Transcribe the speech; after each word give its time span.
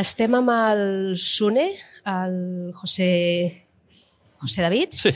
Estem 0.00 0.34
amb 0.34 0.50
el 0.50 0.84
Sune, 1.20 1.68
el 2.10 2.72
José, 2.74 3.66
José 4.42 4.62
David. 4.62 4.96
Sí, 4.98 5.12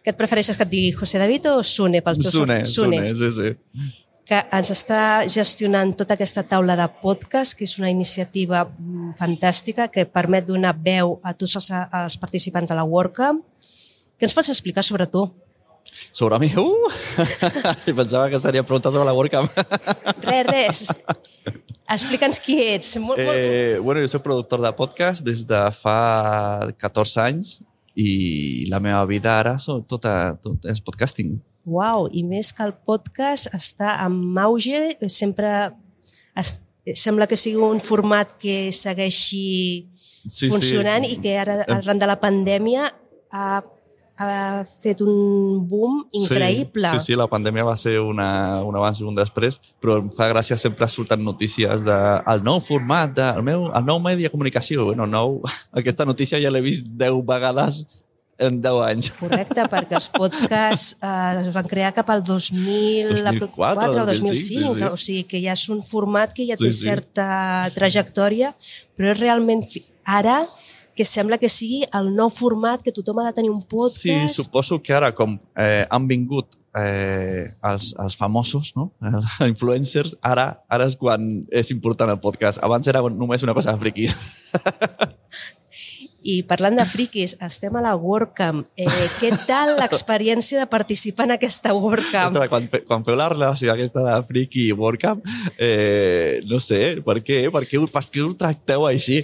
Que 0.00 0.14
et 0.14 0.16
prefereixes 0.16 0.56
que 0.56 0.64
et 0.64 0.70
digui 0.72 0.92
José 0.96 1.18
David 1.20 1.50
o 1.50 1.58
Sune? 1.66 2.00
Pels 2.04 2.20
teus 2.22 2.32
Sune, 2.32 2.62
Sune. 2.64 3.00
Sune, 3.02 3.10
sí, 3.18 3.28
sí. 3.36 3.90
Que 4.30 4.38
ens 4.56 4.70
està 4.72 5.00
gestionant 5.28 5.92
tota 5.98 6.14
aquesta 6.16 6.44
taula 6.46 6.76
de 6.78 6.86
podcast, 7.02 7.56
que 7.58 7.66
és 7.68 7.74
una 7.80 7.90
iniciativa 7.92 8.62
mm, 8.64 9.12
fantàstica 9.18 9.90
que 9.92 10.06
permet 10.08 10.46
donar 10.48 10.72
veu 10.78 11.18
a 11.26 11.34
tots 11.36 11.58
els, 11.60 11.68
els 11.74 12.16
participants 12.22 12.70
de 12.70 12.78
la 12.78 12.86
WordCamp. 12.88 13.42
Què 14.16 14.28
ens 14.28 14.36
pots 14.36 14.52
explicar 14.54 14.86
sobre 14.86 15.08
tu? 15.10 15.26
Sobre 16.12 16.38
mi? 16.40 16.48
Uh! 16.56 16.88
I 17.90 17.92
pensava 17.92 18.30
que 18.32 18.40
seria 18.40 18.64
preguntar 18.64 18.94
sobre 18.94 19.04
la 19.08 19.16
WordCamp. 19.16 19.52
Res, 20.24 20.46
res. 20.48 20.86
Explica'ns 21.90 22.38
qui 22.42 22.56
ets. 22.62 22.94
Molt, 23.02 23.18
molt... 23.18 23.34
Eh, 23.34 23.78
bueno, 23.82 24.02
jo 24.04 24.10
soc 24.12 24.22
productor 24.22 24.62
de 24.62 24.70
podcast 24.78 25.24
des 25.26 25.42
de 25.48 25.60
fa 25.74 26.70
14 26.78 27.22
anys 27.24 27.58
i 27.98 28.66
la 28.70 28.78
meva 28.78 29.02
vida 29.10 29.34
ara 29.40 29.56
so, 29.58 29.80
tota, 29.82 30.36
tot 30.42 30.68
és 30.70 30.82
podcasting. 30.86 31.36
Uau, 31.66 32.06
i 32.14 32.22
més 32.24 32.54
que 32.54 32.64
el 32.64 32.74
podcast 32.86 33.50
està 33.56 33.98
en 34.06 34.20
auge, 34.40 34.94
sempre 35.10 35.50
es, 36.38 36.60
sembla 36.96 37.26
que 37.28 37.38
sigui 37.38 37.60
un 37.60 37.82
format 37.82 38.32
que 38.40 38.70
segueixi 38.74 39.90
Sí, 40.24 40.50
funcionant 40.50 41.06
sí. 41.06 41.14
i 41.14 41.20
que 41.22 41.36
ara, 41.40 41.62
arran 41.68 42.00
de 42.00 42.08
la 42.08 42.18
pandèmia, 42.20 42.90
ha, 43.32 43.60
ha 44.20 44.60
fet 44.68 45.00
un 45.00 45.62
boom 45.68 46.02
increïble. 46.20 46.90
Sí, 46.92 46.98
sí, 47.00 47.12
sí, 47.12 47.16
la 47.18 47.26
pandèmia 47.32 47.64
va 47.64 47.76
ser 47.80 47.96
una, 48.04 48.60
un 48.68 48.76
abans 48.76 49.00
i 49.00 49.06
un 49.08 49.16
després, 49.16 49.56
però 49.80 49.96
em 50.02 50.10
fa 50.12 50.28
gràcia 50.32 50.58
sempre 50.60 50.88
surten 50.92 51.24
notícies 51.24 51.86
de 51.86 51.96
el 52.34 52.44
nou 52.44 52.60
format, 52.60 53.14
de, 53.16 53.24
el, 53.38 53.42
meu, 53.46 53.66
el 53.72 53.88
nou 53.88 53.98
medi 54.04 54.28
de 54.28 54.32
comunicació. 54.34 54.90
Bueno, 54.92 55.08
nou, 55.08 55.40
aquesta 55.80 56.04
notícia 56.08 56.40
ja 56.42 56.52
l'he 56.52 56.60
vist 56.64 56.86
10 57.00 57.22
vegades 57.26 57.80
en 58.40 58.54
10 58.64 58.78
anys. 58.86 59.10
Correcte, 59.18 59.64
perquè 59.68 59.98
els 59.98 60.06
podcasts 60.14 60.94
eh, 61.04 61.40
es 61.42 61.50
van 61.52 61.66
crear 61.68 61.90
cap 61.96 62.08
al 62.12 62.22
2000, 62.24 63.10
2004, 63.10 63.90
o 63.90 64.06
2005, 64.08 64.14
2005, 64.14 64.36
sí, 64.36 64.80
sí. 64.80 64.88
o 64.88 64.96
sigui 64.96 65.24
que 65.28 65.42
ja 65.44 65.52
és 65.56 65.64
un 65.72 65.82
format 65.84 66.32
que 66.36 66.46
ja 66.48 66.56
Sí, 66.56 66.68
té 66.68 66.72
sí. 66.72 66.86
certa 66.88 67.26
trajectòria, 67.76 68.54
però 68.96 69.12
és 69.12 69.20
realment 69.20 69.64
fi- 69.68 69.84
ara 70.08 70.42
que 71.00 71.06
sembla 71.08 71.38
que 71.40 71.48
sigui 71.48 71.86
el 71.96 72.10
nou 72.12 72.28
format 72.28 72.82
que 72.84 72.92
tothom 72.92 73.22
ha 73.22 73.30
de 73.30 73.36
tenir 73.38 73.48
un 73.48 73.62
podcast. 73.64 74.02
Sí, 74.02 74.16
suposo 74.28 74.76
que 74.84 74.92
ara, 74.92 75.14
com 75.16 75.38
eh, 75.56 75.86
han 75.88 76.08
vingut 76.10 76.58
eh, 76.76 77.48
els, 77.70 77.94
els 78.04 78.16
famosos, 78.20 78.74
no? 78.76 78.90
els 79.00 79.38
influencers, 79.48 80.18
ara, 80.20 80.50
ara 80.68 80.90
és 80.90 80.98
quan 81.00 81.24
és 81.48 81.72
important 81.72 82.12
el 82.12 82.20
podcast. 82.20 82.60
Abans 82.66 82.92
era 82.92 83.00
només 83.08 83.46
una 83.48 83.56
cosa 83.56 83.72
de 83.72 83.80
friquis. 83.80 84.18
I 86.22 86.40
parlant 86.48 86.76
de 86.76 86.84
friquis, 86.84 87.36
estem 87.40 87.76
a 87.78 87.82
la 87.84 87.94
WordCamp. 87.96 88.60
Eh, 88.76 88.88
què 89.20 89.30
tal 89.48 89.72
l'experiència 89.78 90.60
de 90.60 90.66
participar 90.70 91.26
en 91.28 91.36
aquesta 91.36 91.72
WordCamp? 91.72 92.34
Ostres, 92.34 92.50
quan, 92.52 92.66
fe, 92.68 92.82
quan 92.84 93.04
feu 93.06 93.16
la 93.16 93.30
relació 93.32 93.72
aquesta 93.72 94.04
de 94.04 94.16
friki 94.28 94.66
i 94.68 94.76
WordCamp, 94.76 95.22
eh, 95.56 96.40
no 96.50 96.60
sé, 96.60 97.00
per 97.06 97.18
què? 97.24 97.42
Per 97.52 97.64
què, 97.64 97.80
per 97.92 98.04
què 98.12 98.24
ho 98.24 98.32
tracteu 98.36 98.84
així? 98.88 99.22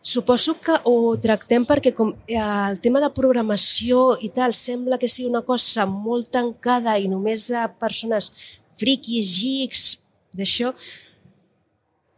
Suposo 0.00 0.56
que 0.62 0.78
ho 0.86 1.16
tractem 1.22 1.66
perquè 1.66 1.94
com 1.96 2.14
eh, 2.28 2.38
el 2.38 2.78
tema 2.84 3.02
de 3.02 3.10
programació 3.16 4.14
i 4.22 4.30
tal 4.34 4.54
sembla 4.54 5.00
que 5.02 5.10
sigui 5.10 5.30
una 5.32 5.42
cosa 5.46 5.88
molt 5.90 6.30
tancada 6.34 6.96
i 6.98 7.10
només 7.10 7.48
de 7.50 7.66
persones 7.80 8.30
friquis, 8.76 9.34
geeks, 9.40 9.84
d'això, 10.36 10.72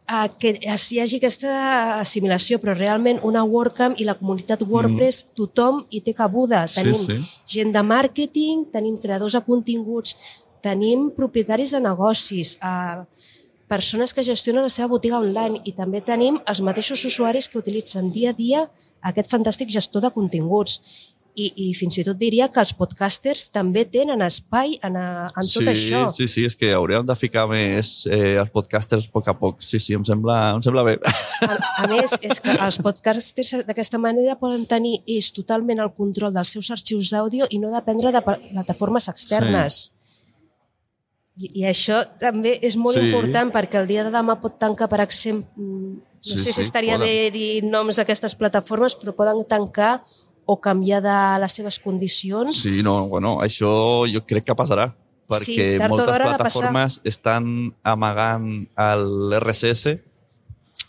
eh, 0.09 0.29
que 0.39 0.57
es- 0.61 0.91
hi 0.91 0.99
hagi 0.99 1.17
aquesta 1.17 1.99
assimilació, 1.99 2.57
però 2.59 2.73
realment 2.75 3.19
una 3.23 3.43
WordCamp 3.43 3.99
i 3.99 4.03
la 4.03 4.15
comunitat 4.17 4.61
WordPress, 4.63 5.33
tothom 5.35 5.85
hi 5.91 6.01
té 6.01 6.13
cabuda. 6.13 6.67
Sí, 6.67 6.81
Tenim 6.81 6.95
sí. 6.95 7.17
gent 7.45 7.71
de 7.73 7.83
màrqueting, 7.83 8.65
tenim 8.71 8.97
creadors 8.97 9.33
de 9.33 9.41
continguts, 9.41 10.15
tenim 10.61 11.09
propietaris 11.15 11.71
de 11.71 11.79
negocis, 11.79 12.57
eh, 12.61 13.05
persones 13.67 14.13
que 14.13 14.23
gestionen 14.23 14.63
la 14.63 14.69
seva 14.69 14.87
botiga 14.87 15.19
online 15.19 15.61
i 15.63 15.71
també 15.77 16.01
tenim 16.01 16.39
els 16.49 16.59
mateixos 16.61 17.03
usuaris 17.05 17.47
que 17.47 17.59
utilitzen 17.59 18.11
dia 18.11 18.31
a 18.31 18.33
dia 18.33 18.63
aquest 19.01 19.29
fantàstic 19.31 19.69
gestor 19.69 20.01
de 20.01 20.09
continguts. 20.09 20.81
I, 21.39 21.45
i 21.55 21.65
fins 21.77 21.95
i 22.01 22.03
tot 22.03 22.17
diria 22.19 22.47
que 22.51 22.59
els 22.61 22.71
podcasters 22.75 23.45
també 23.53 23.83
tenen 23.87 24.21
espai 24.25 24.73
en, 24.83 24.95
a, 24.99 25.27
en 25.29 25.45
tot 25.45 25.63
sí, 25.63 25.67
això. 25.71 26.01
Sí, 26.15 26.27
sí, 26.31 26.43
és 26.49 26.55
que 26.59 26.71
hauríem 26.75 27.05
de 27.07 27.15
ficar 27.15 27.45
més 27.51 27.91
eh, 28.09 28.35
els 28.41 28.49
podcasters 28.53 29.07
a 29.07 29.13
poc 29.13 29.29
a 29.31 29.35
poc. 29.39 29.61
Sí, 29.63 29.79
sí, 29.79 29.93
em 29.97 30.03
sembla, 30.07 30.39
em 30.57 30.63
sembla 30.65 30.83
bé. 30.87 30.97
A, 31.45 31.53
a 31.83 31.87
més, 31.91 32.17
és 32.25 32.41
que 32.43 32.55
els 32.57 32.79
podcasters 32.83 33.53
d'aquesta 33.69 34.01
manera 34.01 34.35
poden 34.41 34.65
tenir 34.69 34.97
ells 35.05 35.31
totalment 35.37 35.79
el 35.85 35.93
control 35.95 36.33
dels 36.35 36.55
seus 36.57 36.71
arxius 36.75 37.13
d'àudio 37.13 37.47
i 37.55 37.61
no 37.61 37.71
dependre 37.75 38.11
de 38.15 38.23
plataformes 38.25 39.07
externes. 39.13 39.79
I, 41.39 41.47
I 41.61 41.65
això 41.69 42.01
també 42.19 42.57
és 42.67 42.75
molt 42.75 42.97
Sí. 42.99 43.05
important 43.07 43.53
perquè 43.55 43.79
el 43.79 43.87
dia 43.87 44.03
de 44.03 44.11
demà 44.11 44.35
pot 44.41 44.57
tancar, 44.59 44.89
per 44.91 44.99
exemple, 45.05 45.47
no 45.55 46.01
Sí, 46.19 46.35
sé 46.35 46.49
sí, 46.49 46.53
si 46.57 46.61
estaria 46.67 46.97
poden. 46.97 47.07
bé 47.07 47.29
dir 47.31 47.63
noms 47.63 47.95
d'aquestes 47.95 48.35
plataformes, 48.35 48.97
però 48.99 49.13
poden 49.15 49.45
tancar 49.47 50.01
o 50.49 50.57
canviar 50.57 51.03
de 51.05 51.19
les 51.43 51.59
seves 51.59 51.77
condicions. 51.83 52.55
Sí, 52.63 52.79
no, 52.85 53.03
bueno, 53.11 53.37
això 53.45 53.69
jo 54.09 54.25
crec 54.25 54.49
que 54.49 54.57
passarà, 54.57 54.89
Sí, 55.29 55.53
perquè 55.53 55.65
o 55.85 55.89
moltes 55.91 56.15
plataformes 56.23 56.95
estan 57.05 57.69
amagant 57.85 58.47
l'RSS 58.73 59.99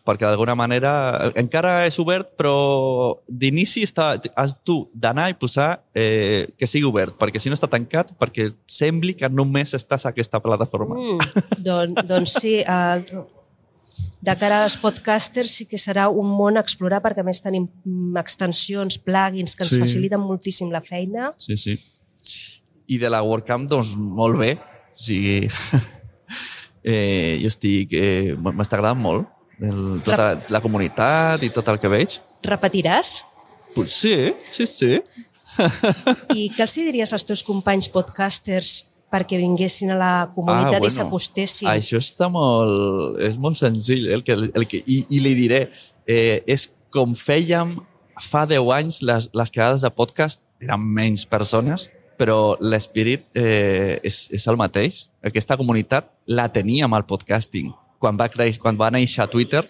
perquè 0.06 0.24
d'alguna 0.24 0.54
manera 0.56 0.92
encara 1.38 1.84
és 1.84 1.98
obert, 2.00 2.32
però 2.40 2.54
d'inici 3.28 3.84
has 3.84 4.54
tu 4.64 4.78
d'anar 4.94 5.28
i 5.30 5.36
posar 5.38 5.82
eh, 5.94 6.48
que 6.56 6.66
sigui 6.66 6.88
obert, 6.88 7.18
perquè 7.20 7.42
si 7.42 7.52
no 7.52 7.58
està 7.58 7.68
tancat, 7.70 8.14
perquè 8.18 8.48
sembli 8.64 9.12
que 9.18 9.28
només 9.28 9.76
estàs 9.76 10.06
a 10.06 10.14
aquesta 10.14 10.40
plataforma. 10.40 10.96
Mm, 10.96 11.44
doncs, 11.68 12.08
doncs 12.08 12.38
sí, 12.40 12.56
eh, 12.64 13.20
de 14.20 14.34
cara 14.36 14.62
als 14.64 14.76
podcasters 14.76 15.54
sí 15.60 15.64
que 15.66 15.78
serà 15.80 16.08
un 16.12 16.28
món 16.36 16.58
a 16.58 16.62
explorar 16.64 17.00
perquè 17.00 17.22
a 17.22 17.26
més 17.26 17.40
tenim 17.40 17.64
mm, 17.84 18.16
extensions, 18.20 18.98
plugins 19.00 19.54
que 19.56 19.64
ens 19.64 19.72
Sí. 19.72 19.80
faciliten 19.80 20.20
moltíssim 20.20 20.70
la 20.70 20.82
feina. 20.84 21.30
Sí, 21.40 21.56
sí. 21.56 21.78
I 22.90 22.98
de 22.98 23.08
la 23.08 23.22
WordCamp, 23.22 23.68
doncs, 23.70 23.94
molt 23.96 24.36
bé. 24.38 24.54
O 24.58 25.00
sigui, 25.00 25.48
eh, 26.84 27.38
jo 27.40 27.48
estic... 27.48 27.92
Eh, 27.96 28.34
M'està 28.36 28.76
agradant 28.78 29.00
molt 29.00 29.28
el, 29.60 30.00
tota 30.04 30.34
la 30.52 30.60
comunitat 30.64 31.42
i 31.44 31.50
tot 31.54 31.68
el 31.72 31.78
que 31.80 31.88
veig. 31.92 32.18
Repetiràs? 32.46 33.20
Pues 33.74 33.92
sí, 33.92 34.32
sí. 34.66 34.96
I 36.38 36.48
què 36.54 36.64
els 36.64 36.74
diries 36.78 37.12
als 37.12 37.24
teus 37.28 37.42
companys 37.46 37.88
podcasters 37.92 38.70
perquè 39.10 39.38
vinguessin 39.40 39.90
a 39.94 39.98
la 39.98 40.12
comunitat 40.34 40.84
i 40.86 40.90
s'acostessin? 40.94 41.68
Això 41.70 41.98
està 42.00 42.28
molt... 42.32 43.18
És 43.26 43.38
molt 43.38 43.58
senzill. 43.58 44.06
eh, 44.08 44.14
El 44.18 44.22
que, 44.26 44.36
el 44.36 44.66
que, 44.70 44.82
i, 44.86 45.04
I 45.10 45.22
li 45.24 45.34
diré, 45.38 45.64
eh, 46.06 46.42
és 46.46 46.68
com 46.94 47.14
fèiem 47.14 47.74
fa 48.20 48.44
10 48.46 48.70
anys 48.76 49.00
les, 49.06 49.30
les 49.32 49.50
quedades 49.50 49.82
de 49.86 49.90
podcast, 49.90 50.42
eren 50.60 50.82
menys 50.84 51.24
persones, 51.26 51.88
però 52.20 52.54
l'espirit 52.60 53.22
eh, 53.34 53.98
és, 54.04 54.26
és 54.36 54.46
el 54.50 54.58
mateix. 54.60 55.06
Aquesta 55.24 55.56
comunitat 55.56 56.10
la 56.28 56.50
teníem 56.52 56.92
al 56.92 57.06
podcasting. 57.08 57.70
Quan 58.00 58.16
va, 58.20 58.28
creix, 58.32 58.58
quan 58.60 58.76
va 58.80 58.90
néixer 58.92 59.26
Twitter, 59.32 59.64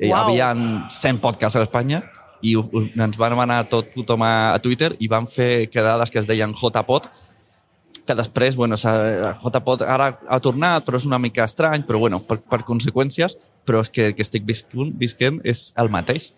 Hi 0.00 0.08
Uau. 0.10 0.24
havia 0.24 0.48
100 0.90 1.20
podcasts 1.22 1.54
a 1.54 1.62
Espanya 1.62 2.00
i 2.42 2.56
ens 2.58 3.14
van 3.16 3.36
anar 3.38 3.60
tot 3.70 3.92
tothom 3.94 4.24
a, 4.26 4.52
a 4.56 4.58
Twitter 4.58 4.90
i 4.98 5.06
van 5.08 5.28
fer 5.30 5.68
quedades 5.70 6.10
que 6.10 6.18
es 6.18 6.26
deien 6.26 6.50
JPod, 6.50 7.06
que 8.06 8.14
després, 8.18 8.56
bueno, 8.56 8.76
JPod 8.78 9.82
ara 9.88 10.10
ha 10.28 10.40
tornat, 10.44 10.84
però 10.86 11.00
és 11.00 11.06
una 11.08 11.18
mica 11.18 11.44
estrany, 11.48 11.84
però 11.88 11.98
bueno, 12.02 12.20
per, 12.24 12.38
per 12.40 12.62
conseqüències, 12.68 13.36
però 13.64 13.80
és 13.84 13.90
que 13.90 14.10
el 14.10 14.14
que 14.16 14.24
estic 14.26 14.44
visquent, 14.48 14.92
visquent 15.00 15.40
és 15.44 15.70
el 15.80 15.88
mateix. 15.92 16.30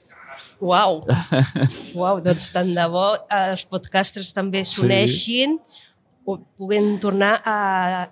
Uau! 0.60 1.02
Uau, 1.98 2.20
doncs 2.24 2.52
tant 2.54 2.70
de 2.76 2.86
bo 2.92 3.10
eh, 3.16 3.42
els 3.52 3.66
podcasters 3.68 4.30
també 4.36 4.62
s'uneixin 4.64 5.58
o 6.26 6.38
puguen 6.58 6.96
tornar 6.98 7.36
a 7.46 7.56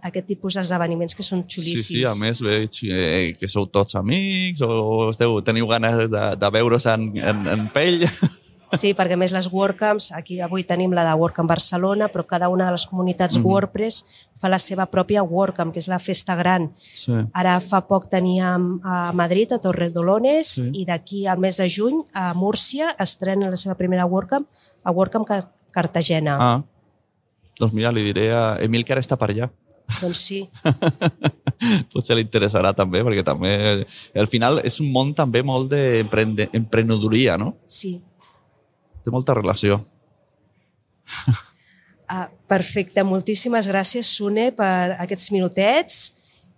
aquest 0.07 0.29
tipus 0.29 0.55
d'esdeveniments 0.55 1.17
que 1.19 1.25
són 1.27 1.41
Sí, 1.49 1.57
xulíssims. 1.57 1.87
sí, 1.89 2.05
a 2.07 2.13
més 2.15 2.39
veig 2.45 2.79
eh, 2.87 3.33
que 3.35 3.49
sou 3.51 3.67
tots 3.67 3.97
amics 3.99 4.63
o 4.63 5.09
esteu, 5.11 5.41
teniu 5.43 5.67
ganes 5.67 6.05
de, 6.13 6.23
de 6.39 6.51
veure's 6.55 6.87
en, 6.93 7.09
en, 7.19 7.43
en 7.57 7.67
pell. 7.75 8.05
Sí, 8.77 8.93
perquè 8.95 9.17
més 9.21 9.33
les 9.35 9.47
WordCamps, 9.53 10.11
aquí 10.17 10.41
avui 10.45 10.65
tenim 10.65 10.93
la 10.97 11.05
de 11.07 11.15
WordCamp 11.21 11.49
Barcelona, 11.49 12.09
però 12.13 12.25
cada 12.27 12.49
una 12.53 12.67
de 12.67 12.73
les 12.77 12.87
comunitats 12.91 13.37
WordPress 13.43 14.05
fa 14.41 14.49
la 14.49 14.59
seva 14.59 14.87
pròpia 14.91 15.23
WordCamp, 15.23 15.73
que 15.73 15.79
és 15.81 15.89
la 15.89 15.99
festa 15.99 16.35
gran. 16.37 16.71
Sí. 16.77 17.13
Ara 17.33 17.59
fa 17.61 17.81
poc 17.89 18.09
teníem 18.11 18.81
a 18.85 19.13
Madrid, 19.13 19.53
a 19.53 19.59
Torredolones, 19.59 20.55
Sí. 20.59 20.71
i 20.83 20.85
d'aquí 20.85 21.27
al 21.27 21.39
mes 21.39 21.57
de 21.57 21.69
juny 21.69 22.03
a 22.15 22.33
Múrcia 22.35 22.95
estrenen 22.99 23.51
la 23.51 23.57
seva 23.57 23.75
primera 23.75 24.07
WordCamp, 24.07 24.47
a 24.85 24.91
WordCamp 24.91 25.27
Car- 25.27 25.51
Cartagena. 25.73 26.37
Ah, 26.41 26.63
doncs 27.59 27.73
mira, 27.73 27.91
li 27.93 28.03
diré 28.03 28.33
a 28.33 28.57
Emil 28.61 28.85
que 28.85 28.93
ara 28.93 29.01
està 29.03 29.17
per 29.17 29.31
allà. 29.31 29.51
Doncs 30.01 30.17
sí, 30.17 30.49
Potser 31.93 32.17
li 32.17 32.23
interessarà 32.25 32.73
també, 32.77 33.03
perquè 33.05 33.23
també... 33.25 33.51
Al 34.17 34.27
final 34.33 34.61
és 34.65 34.79
un 34.81 34.89
món 34.95 35.13
també 35.15 35.43
molt 35.45 35.71
d'emprenedoria, 35.71 37.37
no? 37.39 37.55
sí. 37.67 38.01
Té 39.05 39.13
molta 39.13 39.37
relació. 39.37 39.83
Ah, 42.09 42.29
perfecte, 42.49 43.01
moltíssimes 43.05 43.67
gràcies, 43.69 44.11
Sune, 44.17 44.51
per 44.53 44.93
aquests 45.01 45.31
minutets 45.33 46.03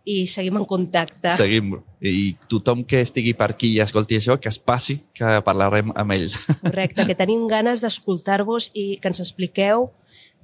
i 0.06 0.25
seguim 0.31 0.58
en 0.60 0.64
contacte. 0.69 1.32
Seguim. 1.38 1.72
I 2.02 2.34
tothom 2.50 2.82
que 2.87 3.00
estigui 3.02 3.32
per 3.38 3.52
aquí 3.54 3.72
i 3.75 3.81
escolti 3.82 4.19
això, 4.19 4.37
que 4.43 4.50
es 4.50 4.58
passi, 4.58 4.98
que 5.16 5.37
parlarem 5.46 5.94
amb 5.94 6.16
ells. 6.16 6.38
Correcte, 6.62 7.06
que 7.08 7.19
tenim 7.19 7.46
ganes 7.50 7.82
d'escoltar-vos 7.82 8.70
i 8.75 8.88
que 9.02 9.10
ens 9.10 9.22
expliqueu 9.22 9.88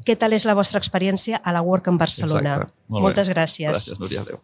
què 0.06 0.16
tal 0.18 0.34
és 0.34 0.46
la 0.48 0.56
vostra 0.58 0.82
experiència 0.82 1.38
a 1.38 1.54
la 1.54 1.62
Work 1.66 1.92
en 1.92 2.00
Barcelona. 2.00 2.56
Exacte. 2.62 2.78
Molt 2.88 2.98
bé. 2.98 3.06
Moltes 3.08 3.34
gràcies. 3.34 3.70
Gràcies, 3.70 4.02
Núria. 4.02 4.26
Adéu. 4.26 4.42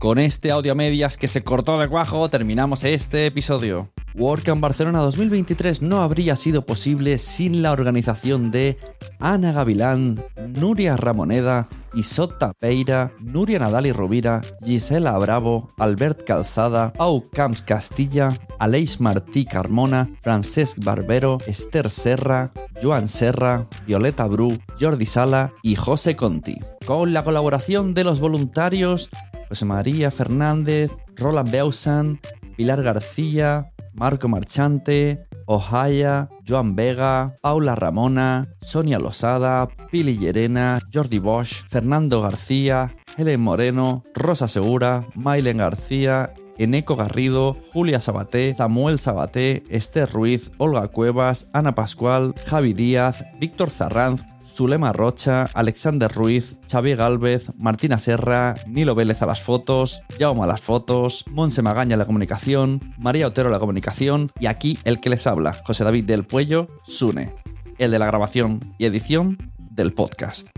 Con 0.00 0.18
este 0.18 0.50
audio 0.50 0.72
a 0.72 0.74
medias 0.74 1.18
que 1.18 1.28
se 1.28 1.44
cortó 1.44 1.78
de 1.78 1.86
cuajo, 1.86 2.30
terminamos 2.30 2.84
este 2.84 3.26
episodio. 3.26 3.90
WordCamp 4.14 4.62
Barcelona 4.62 5.00
2023 5.00 5.82
no 5.82 6.00
habría 6.00 6.36
sido 6.36 6.64
posible 6.64 7.18
sin 7.18 7.60
la 7.60 7.70
organización 7.70 8.50
de 8.50 8.78
Ana 9.18 9.52
Gavilán, 9.52 10.24
Nuria 10.48 10.96
Ramoneda, 10.96 11.68
Isota 11.92 12.54
Peira, 12.58 13.12
Nuria 13.20 13.58
Nadal 13.58 13.86
y 13.86 13.92
Rovira, 13.92 14.40
Gisela 14.64 15.18
Bravo, 15.18 15.70
Albert 15.76 16.24
Calzada, 16.24 16.94
Pau 16.94 17.28
Camps 17.30 17.60
Castilla, 17.60 18.32
Aleix 18.58 19.00
Martí 19.00 19.44
Carmona, 19.44 20.08
Francesc 20.22 20.82
Barbero, 20.82 21.36
Esther 21.46 21.90
Serra, 21.90 22.52
Joan 22.82 23.06
Serra, 23.06 23.66
Violeta 23.86 24.26
Bru, 24.26 24.58
Jordi 24.80 25.04
Sala 25.04 25.52
y 25.62 25.76
José 25.76 26.16
Conti. 26.16 26.58
Con 26.86 27.12
la 27.12 27.22
colaboración 27.22 27.92
de 27.92 28.04
los 28.04 28.20
voluntarios 28.20 29.10
José 29.50 29.64
María 29.64 30.12
Fernández, 30.12 30.92
Roland 31.16 31.50
Beusan, 31.50 32.20
Pilar 32.56 32.84
García, 32.84 33.72
Marco 33.94 34.28
Marchante, 34.28 35.26
Ohaya, 35.46 36.28
Joan 36.48 36.76
Vega, 36.76 37.34
Paula 37.42 37.74
Ramona, 37.74 38.48
Sonia 38.60 39.00
Losada, 39.00 39.68
Pili 39.90 40.16
Llerena, 40.16 40.78
Jordi 40.94 41.18
Bosch, 41.18 41.66
Fernando 41.68 42.22
García, 42.22 42.94
Helen 43.16 43.40
Moreno, 43.40 44.04
Rosa 44.14 44.46
Segura, 44.46 45.04
Mailen 45.16 45.56
García, 45.56 46.32
Eneco 46.56 46.94
Garrido, 46.94 47.56
Julia 47.72 48.00
Sabaté, 48.00 48.54
Samuel 48.54 49.00
Sabaté, 49.00 49.64
Esther 49.68 50.08
Ruiz, 50.12 50.52
Olga 50.58 50.86
Cuevas, 50.88 51.48
Ana 51.52 51.74
Pascual, 51.74 52.34
Javi 52.46 52.72
Díaz, 52.72 53.24
Víctor 53.40 53.70
Zarranz, 53.70 54.22
Zulema 54.50 54.92
Rocha, 54.92 55.48
Alexander 55.54 56.10
Ruiz, 56.10 56.58
Xavier 56.70 56.96
Galvez, 56.96 57.50
Martina 57.56 57.98
Serra, 57.98 58.54
Nilo 58.66 58.94
Vélez 58.94 59.22
a 59.22 59.26
las 59.26 59.42
fotos, 59.42 60.02
Jaume 60.18 60.42
a 60.42 60.46
las 60.46 60.60
fotos, 60.60 61.24
Monse 61.30 61.62
Magaña 61.62 61.94
a 61.94 61.98
la 61.98 62.06
comunicación, 62.06 62.94
María 62.98 63.26
Otero 63.26 63.48
a 63.48 63.52
la 63.52 63.58
comunicación 63.58 64.30
y 64.38 64.46
aquí 64.46 64.78
el 64.84 65.00
que 65.00 65.10
les 65.10 65.26
habla, 65.26 65.56
José 65.64 65.84
David 65.84 66.04
del 66.04 66.24
Puello, 66.24 66.68
Sune, 66.82 67.32
el 67.78 67.90
de 67.90 67.98
la 67.98 68.06
grabación 68.06 68.74
y 68.78 68.84
edición 68.84 69.38
del 69.58 69.92
podcast. 69.92 70.48